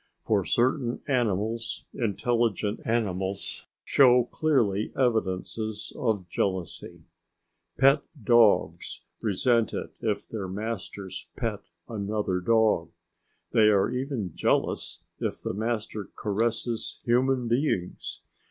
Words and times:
For 0.25 0.43
certain 0.43 0.99
animals, 1.07 1.85
intelligent 1.93 2.79
animals, 2.85 3.67
show 3.83 4.23
clearly 4.23 4.91
evidences 4.97 5.93
of 5.95 6.27
jealousy. 6.27 7.03
Pet 7.77 8.01
dogs 8.23 9.01
resent 9.21 9.75
it 9.75 9.91
if 9.99 10.27
their 10.27 10.47
masters 10.47 11.27
pet 11.37 11.59
another 11.87 12.39
dog. 12.39 12.89
They 13.51 13.67
are 13.69 13.91
even 13.91 14.31
jealous 14.35 15.03
if 15.19 15.43
the 15.43 15.53
master 15.53 16.09
caresses 16.15 16.99
human 17.05 17.47
beings. 17.47 18.21